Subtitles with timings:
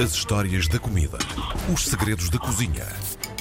[0.00, 1.18] As histórias da comida.
[1.72, 2.84] Os segredos da cozinha.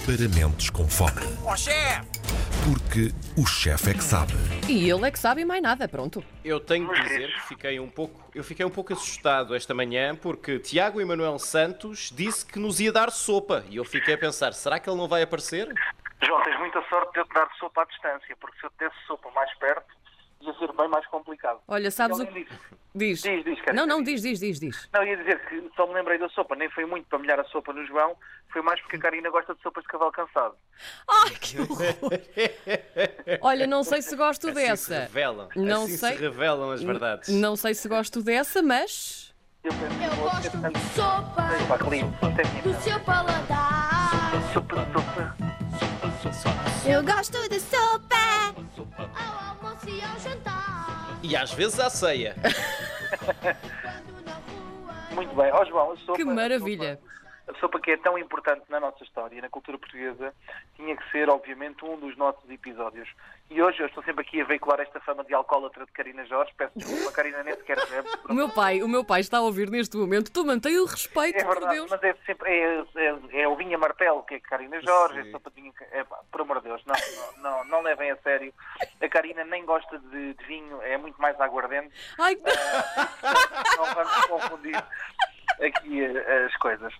[0.05, 1.21] Para mentes com fome.
[1.45, 2.01] Ó chefe!
[2.65, 4.33] Porque o chefe é que sabe.
[4.67, 6.23] E ele é que sabe mais nada, pronto.
[6.43, 10.15] Eu tenho que dizer que fiquei um pouco, eu fiquei um pouco assustado esta manhã
[10.15, 14.53] porque Tiago Emanuel Santos disse que nos ia dar sopa e eu fiquei a pensar,
[14.53, 15.73] será que ele não vai aparecer?
[16.23, 18.79] João, tens muita sorte de eu te dar sopa à distância, porque se eu te
[18.79, 20.00] desse sopa mais perto,
[20.45, 21.59] ia ser bem mais complicado.
[21.67, 22.47] Olha, sabes o que.
[22.93, 23.21] Diz.
[23.21, 24.21] Diz, diz, Karina, Não, não, diz.
[24.21, 24.89] diz, diz, diz.
[24.91, 27.43] Não, ia dizer que só me lembrei da sopa, nem foi muito para molhar a
[27.45, 28.17] sopa no João,
[28.51, 30.55] foi mais porque a Karina gosta de sopas de cavalo cansado.
[31.07, 31.87] Ai, que horror!
[33.41, 34.99] Olha, não sei se gosto Assim se dessa.
[35.03, 36.15] revelam, Não assim sei.
[36.17, 37.29] se revelam as verdades.
[37.29, 39.33] Não sei se gosto dessa, mas.
[39.63, 41.49] Eu penso que Eu gosto de tanto- sopa
[42.63, 44.31] do seu paladar.
[44.53, 45.35] Sopa, sopa.
[46.89, 48.53] Eu gosto de sopa
[49.91, 51.17] e ao jantar.
[51.23, 52.35] E às vezes à ceia.
[55.13, 55.51] Muito bem.
[55.51, 56.15] Ó João, a sopa...
[56.15, 56.95] Que a maravilha.
[56.99, 57.11] sopa-
[57.53, 60.33] A sopa que é tão importante na nossa história, na cultura portuguesa,
[60.75, 63.09] tinha que ser, obviamente, um dos nossos episódios.
[63.49, 66.53] E hoje eu estou sempre aqui a veicular esta fama de alcoólatra de Karina Jorge.
[66.55, 68.07] Peço desculpa, a Karina nem sequer bebe.
[68.29, 70.31] O meu pai, o meu pai está a ouvir neste momento.
[70.31, 71.89] Tu mantém o respeito, É por verdade, Deus.
[71.91, 75.27] mas é sempre é, é, é o Vinha Martelo, que é Karina Jorge, Sim.
[75.27, 75.73] é sopa de vinho.
[75.91, 76.95] É, por amor de Deus, não,
[77.37, 78.53] não, não, não levem a sério.
[79.01, 81.93] A Karina nem gosta de, de vinho, é muito mais aguardente.
[82.17, 82.37] Ai,
[83.77, 84.83] Não vamos confundir
[85.61, 86.05] aqui
[86.45, 86.93] as coisas.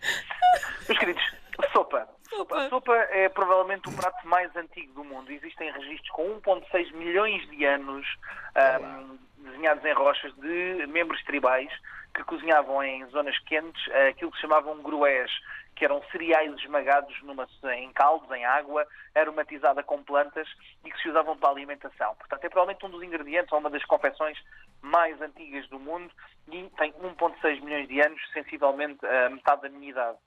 [0.87, 1.23] Meus queridos,
[1.71, 2.07] sopa.
[2.29, 2.57] Sopa.
[2.57, 5.31] A sopa é provavelmente o prato mais antigo do mundo.
[5.31, 8.07] Existem registros com 1,6 milhões de anos
[8.55, 11.69] ahm, desenhados em rochas de membros tribais
[12.13, 15.31] que cozinhavam em zonas quentes eh, aquilo que chamavam grués,
[15.75, 20.47] que eram cereais esmagados numa, em caldos, em água, aromatizada com plantas
[20.85, 22.15] e que se usavam para alimentação.
[22.15, 24.37] Portanto, é provavelmente um dos ingredientes, ou uma das confecções
[24.81, 26.11] mais antigas do mundo
[26.47, 30.17] e tem 1,6 milhões de anos, sensivelmente a metade da minha idade.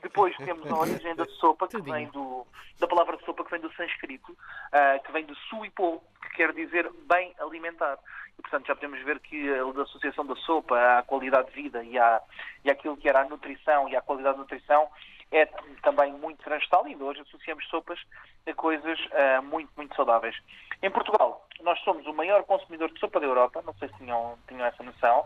[0.00, 2.46] Depois temos a origem da sopa, que vem do,
[2.78, 4.36] da palavra sopa, que vem do sânscrito,
[4.72, 7.98] ah, que vem de suipo, que quer dizer bem alimentar.
[8.38, 11.98] E, portanto, já podemos ver que a associação da sopa à qualidade de vida e,
[11.98, 12.22] à,
[12.64, 14.88] e àquilo que era a nutrição e à qualidade da nutrição
[15.30, 15.46] é
[15.82, 16.52] também muito e
[16.86, 17.98] ainda hoje associamos sopas
[18.46, 20.36] a coisas ah, muito, muito saudáveis.
[20.82, 24.38] Em Portugal, nós somos o maior consumidor de sopa da Europa, não sei se tinham,
[24.46, 25.24] tinham essa noção,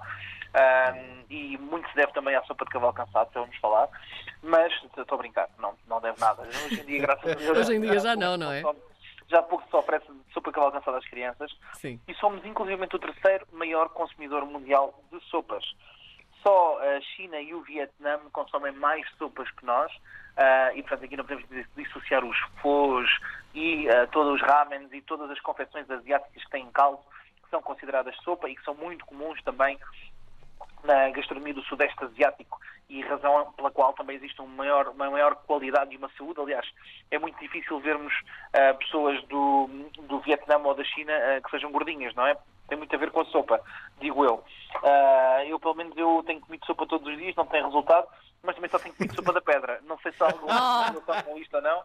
[0.54, 0.94] ah,
[1.30, 3.88] e muito se deve também à sopa de cavalo cansado, já vamos falar,
[4.42, 6.42] mas estou a brincar, não, não deve nada.
[6.42, 8.62] Hoje em dia, graças a Deus, Hoje em dia já não, não é?
[9.28, 12.00] Já pouco se oferece sopa de cavalo cansado às crianças Sim.
[12.06, 15.64] e somos inclusivamente o terceiro maior consumidor mundial de sopas.
[16.42, 19.92] Só a China e o Vietnã consomem mais sopas que nós
[20.36, 23.08] ah, e, portanto, aqui não podemos dis- dissociar os fos
[23.54, 27.00] e ah, todos os ramens e todas as confecções asiáticas que têm caldo
[27.42, 29.78] que são consideradas sopa e que são muito comuns também
[30.84, 32.58] na gastronomia do Sudeste Asiático
[32.88, 36.40] e razão pela qual também existe um maior, uma maior qualidade e uma saúde.
[36.40, 36.68] Aliás,
[37.10, 38.12] é muito difícil vermos
[38.52, 39.68] ah, pessoas do,
[40.02, 42.36] do Vietnã ou da China ah, que sejam gordinhas, não é?
[42.72, 43.60] Tem muito a ver com a sopa,
[44.00, 44.42] digo eu.
[44.82, 48.06] Ah, eu, pelo menos, eu tenho comido sopa todos os dias, não tem resultado,
[48.42, 49.78] mas também só tenho comido sopa da pedra.
[49.84, 50.90] Não sei se há alguma Ah.
[50.90, 51.82] relação com isto ou não,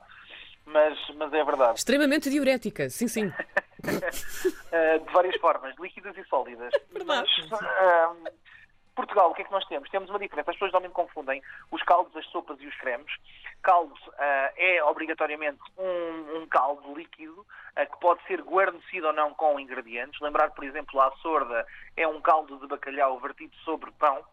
[0.65, 1.77] mas, mas é verdade.
[1.77, 3.27] Extremamente diurética, sim, sim.
[3.27, 3.33] Uh,
[5.05, 6.71] de várias formas, líquidas e sólidas.
[6.89, 7.27] Verdade.
[7.51, 8.29] Mas, uh,
[8.97, 9.87] Portugal, o que é que nós temos?
[9.91, 10.49] Temos uma diferença.
[10.49, 13.13] As pessoas normalmente confundem os caldos, as sopas e os cremes.
[13.61, 19.35] Caldo uh, é obrigatoriamente um, um caldo líquido uh, que pode ser guarnecido ou não
[19.35, 20.19] com ingredientes.
[20.19, 21.63] Lembrar, por exemplo, a sorda
[21.95, 24.25] é um caldo de bacalhau vertido sobre pão.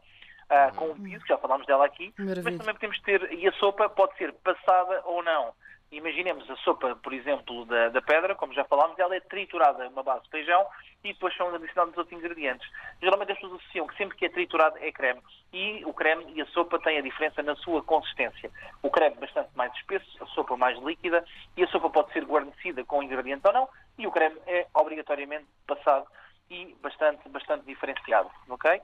[0.50, 2.42] Uh, com um piso, que já falámos dela aqui, Maravilha.
[2.44, 5.52] mas também podemos ter, e a sopa pode ser passada ou não.
[5.92, 10.02] Imaginemos a sopa, por exemplo, da, da pedra, como já falámos, ela é triturada, uma
[10.02, 10.66] base de feijão,
[11.04, 12.68] e depois são adicionados outros ingredientes.
[13.00, 15.22] Geralmente as pessoas associam que sempre que é triturado é creme.
[15.52, 18.50] E o creme e a sopa têm a diferença na sua consistência.
[18.82, 21.24] O creme bastante mais espesso, a sopa mais líquida,
[21.56, 25.46] e a sopa pode ser guarnecida com ingrediente ou não, e o creme é obrigatoriamente
[25.64, 26.06] passado
[26.50, 28.80] e bastante, bastante diferenciado, ok?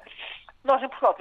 [0.63, 1.15] Nós em Portugal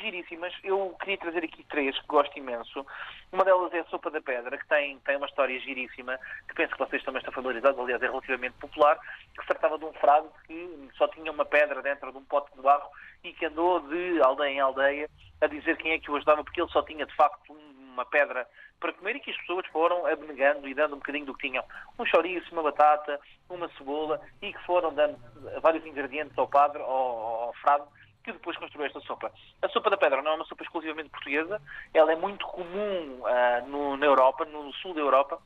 [0.00, 0.52] giríssimas.
[0.64, 2.84] Eu queria trazer aqui três que gosto imenso.
[3.32, 6.18] Uma delas é a sopa da pedra, que tem, tem uma história giríssima,
[6.48, 8.98] que penso que vocês também estão familiarizados, aliás é relativamente popular,
[9.34, 12.54] que se tratava de um frado que só tinha uma pedra dentro de um pote
[12.54, 12.88] de barro
[13.22, 15.08] e que andou de aldeia em aldeia
[15.40, 18.04] a dizer quem é que o ajudava, porque ele só tinha de facto um- uma
[18.04, 18.46] pedra
[18.78, 21.62] para comer e que as pessoas foram abnegando e dando um bocadinho do que tinham.
[21.98, 25.18] Um chouriço, uma batata, uma cebola e que foram dando
[25.60, 27.54] vários ingredientes ao padre, ao, ao
[28.24, 29.32] que depois construiu esta sopa.
[29.62, 31.60] A sopa da pedra não é uma sopa exclusivamente portuguesa,
[31.94, 35.40] ela é muito comum ah, no- na Europa, no sul da Europa,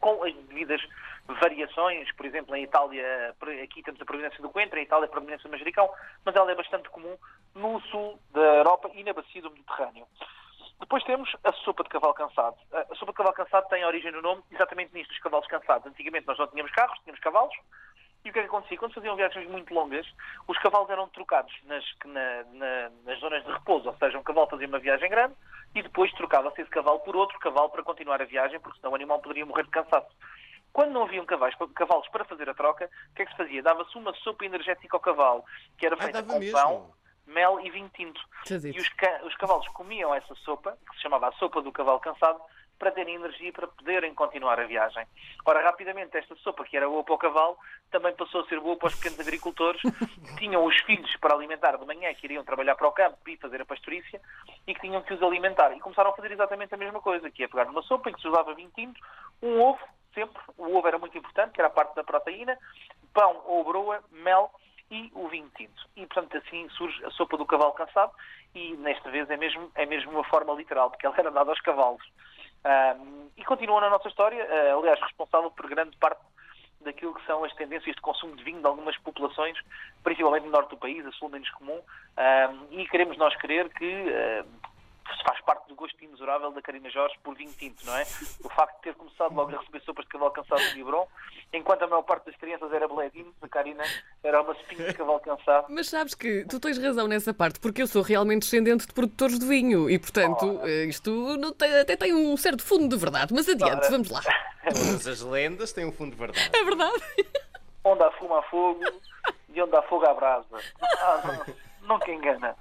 [0.00, 0.80] com as devidas
[1.26, 2.10] variações.
[2.16, 5.52] Por exemplo, em Itália, aqui temos a predominância do coentro, em Itália a predominância do
[5.52, 5.88] manjericão,
[6.24, 7.16] mas ela é bastante comum
[7.54, 10.06] no sul da Europa e na bacia do Mediterrâneo.
[10.80, 12.56] Depois temos a sopa de cavalo cansado.
[12.72, 15.86] A sopa de cavalo cansado tem origem no nome exatamente nisto, dos cavalos cansados.
[15.86, 17.54] Antigamente nós não tínhamos carros, tínhamos cavalos.
[18.24, 18.78] E o que é que acontecia?
[18.78, 20.06] Quando faziam viagens muito longas,
[20.46, 23.88] os cavalos eram trocados nas, na, na, nas zonas de repouso.
[23.88, 25.34] Ou seja, um cavalo fazia uma viagem grande
[25.74, 28.94] e depois trocava-se esse cavalo por outro cavalo para continuar a viagem, porque senão o
[28.94, 30.10] animal poderia morrer de cansaço.
[30.72, 33.62] Quando não haviam cavalos, cavalos para fazer a troca, o que é que se fazia?
[33.62, 35.44] Dava-se uma sopa energética ao cavalo,
[35.76, 36.58] que era feita com mesmo.
[36.58, 36.90] pão,
[37.26, 38.20] mel e vinho tinto.
[38.74, 42.40] E os, os cavalos comiam essa sopa, que se chamava a sopa do cavalo cansado,
[42.82, 45.06] para terem energia para poderem continuar a viagem.
[45.46, 47.56] Ora, rapidamente, esta sopa, que era boa para o cavalo,
[47.92, 51.76] também passou a ser boa para os pequenos agricultores que tinham os filhos para alimentar
[51.76, 54.20] de manhã, que iriam trabalhar para o campo e fazer a pastorícia,
[54.66, 55.70] e que tinham que os alimentar.
[55.76, 58.20] E começaram a fazer exatamente a mesma coisa, que é pegar uma sopa em que
[58.20, 59.00] se usava vinho tinto,
[59.40, 59.78] um ovo,
[60.12, 62.58] sempre, o ovo era muito importante, que era a parte da proteína,
[63.14, 64.50] pão ou broa, mel
[64.90, 65.88] e o vinho tinto.
[65.94, 68.12] E, portanto, assim surge a sopa do cavalo cansado
[68.56, 71.60] e, nesta vez, é mesmo, é mesmo uma forma literal, porque ela era dada aos
[71.60, 72.02] cavalos.
[73.36, 76.20] E continua na nossa história, uh, aliás, responsável por grande parte
[76.82, 79.58] daquilo que são as tendências de consumo de vinho de algumas populações,
[80.02, 83.84] principalmente no norte do país, a sul menos comum, um, e queremos nós crer que
[83.84, 84.46] uh,
[85.24, 88.02] faz parte do gosto imensurável da Karina Jorge por vinho tinto, não é?
[88.44, 91.06] O facto de ter começado logo a receber sopas de cavalo cansado de Libron,
[91.52, 93.84] enquanto a maior parte das crianças era Bledin, a Karina
[94.22, 95.66] era uma espinha de cavalo cansado.
[95.68, 99.38] Mas sabes que tu tens razão nessa parte, porque eu sou realmente descendente de produtores
[99.38, 100.66] de vinho e, portanto, oh.
[100.66, 103.34] isto não tem, até tem um certo fundo de verdade.
[103.34, 104.22] Mas adiante, vamos lá.
[104.64, 106.50] Todas as lendas têm um fundo de verdade.
[106.52, 107.02] É verdade.
[107.84, 108.84] Onde há fumo há fogo
[109.52, 110.56] e onde há fogo há brasa.
[110.80, 111.44] Ah,
[111.82, 112.56] não, nunca engana.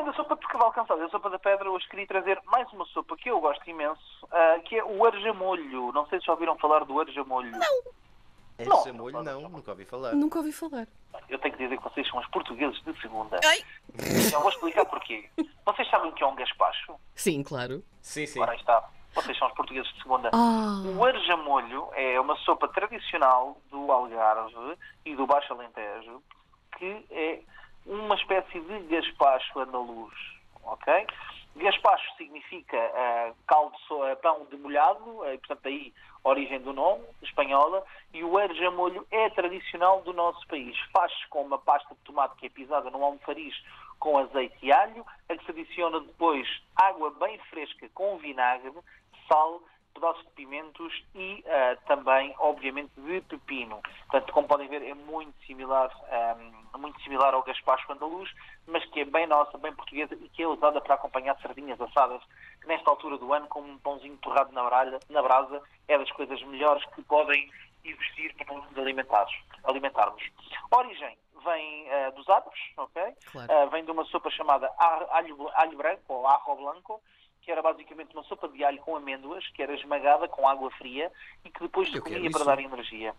[0.00, 2.40] Para além da sopa de cavalo cansado e a sopa da pedra, hoje queria trazer
[2.46, 5.92] mais uma sopa que eu gosto imenso, uh, que é o arjamolho.
[5.92, 7.50] Não sei se já ouviram falar do arjamolho.
[7.50, 8.78] Não.
[8.78, 10.14] Arjamolho não, nunca ouvi falar.
[10.14, 10.86] Nunca ouvi falar.
[11.28, 13.40] Eu tenho que dizer que vocês são os portugueses de segunda.
[13.44, 13.62] Ai.
[14.32, 15.28] Eu vou explicar porquê.
[15.66, 16.94] Vocês sabem o que é um gaspacho?
[17.14, 17.82] Sim, claro.
[18.00, 18.40] Sim, sim.
[18.40, 18.88] Ora, aí está.
[19.14, 20.30] Vocês são os portugueses de segunda.
[20.32, 20.82] Ah.
[20.96, 26.22] O arjamolho é uma sopa tradicional do Algarve e do Baixo Alentejo,
[26.78, 27.40] que é
[27.86, 30.14] uma espécie de gaspacho andaluz,
[30.64, 31.06] ok?
[31.56, 35.92] Gaspacho significa uh, caldo, uh, pão demolhado, uh, portanto aí
[36.22, 40.78] origem do nome, espanhola, e o arjamolho é tradicional do nosso país.
[40.92, 43.54] Faz-se com uma pasta de tomate que é pisada num almofariz
[43.98, 48.72] com azeite e alho, a que se adiciona depois água bem fresca com vinagre,
[49.28, 49.60] sal,
[49.94, 53.80] pedaços de pimentos e uh, também, obviamente, de pepino.
[54.08, 55.90] Portanto, como podem ver, é muito similar,
[56.74, 58.30] um, muito similar ao gaspacho andaluz,
[58.66, 62.22] mas que é bem nossa, bem portuguesa e que é usada para acompanhar sardinhas assadas,
[62.60, 66.10] que nesta altura do ano, com um pãozinho torrado na, bralha, na brasa, é das
[66.12, 67.50] coisas melhores que podem
[67.84, 69.34] existir para nos alimentarmos.
[69.64, 70.22] alimentarmos.
[70.70, 73.02] Origem vem uh, dos árabes, ok?
[73.32, 73.52] Claro.
[73.52, 77.02] Uh, vem de uma sopa chamada alho, alho branco ou arro blanco,
[77.50, 81.10] que era basicamente uma sopa de alho com amêndoas, que era esmagada com água fria
[81.44, 83.12] e que depois se comia para dar energia.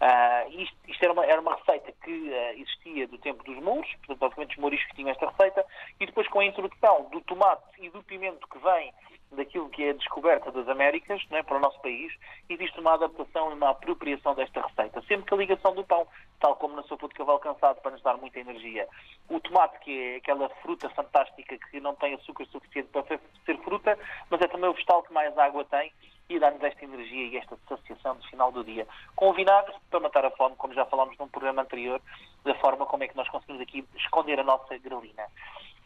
[0.00, 3.86] Uh, isto, isto era, uma, era, uma, receita que uh, existia do tempo dos mouros,
[3.96, 5.62] portanto, basicamente os mouriscos tinham esta receita,
[6.00, 8.94] e depois com a introdução do tomate e do pimento que vem
[9.32, 12.12] daquilo que é a descoberta das Américas é, para o nosso país,
[12.48, 15.02] existe uma adaptação e uma apropriação desta receita.
[15.02, 16.06] Sempre que a ligação do pão,
[16.40, 18.88] tal como na sopa de cavalo cansado, para nos dar muita energia.
[19.28, 23.98] O tomate, que é aquela fruta fantástica que não tem açúcar suficiente para ser fruta,
[24.30, 25.92] mas é também o vegetal que mais água tem
[26.28, 28.86] e dá-nos esta energia e esta saciação no final do dia.
[29.14, 32.00] Com o vinagre, para matar a fome, como já falámos num programa anterior,
[32.44, 35.24] da forma como é que nós conseguimos aqui esconder a nossa grelina.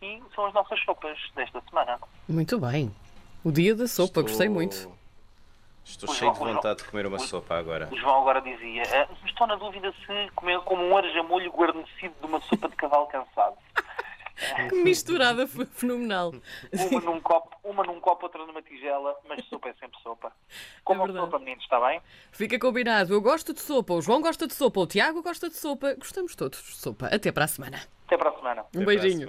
[0.01, 1.99] E são as nossas sopas desta semana.
[2.27, 2.91] Muito bem.
[3.43, 4.23] O dia da sopa, Estou...
[4.25, 4.91] gostei muito.
[5.85, 7.89] Estou o cheio João, de vontade João, de comer uma o, sopa agora.
[7.91, 12.27] O João agora dizia: uh, estou na dúvida se comer como um arjamolho guarnecido de
[12.27, 13.57] uma sopa de cavalo cansado.
[14.71, 16.33] Que misturada fenomenal.
[16.73, 20.33] Uma num, copo, uma num copo, outra numa tigela, mas sopa é sempre sopa.
[20.83, 22.01] Como é sopa, meninos, está bem?
[22.33, 23.13] Fica combinado.
[23.13, 25.95] Eu gosto de sopa, o João gosta de sopa, o Tiago gosta de sopa.
[25.95, 27.09] Gostamos todos de sopa.
[27.09, 27.81] Até para a semana.
[28.07, 28.63] Até para a semana.
[28.75, 29.29] Um Até beijinho.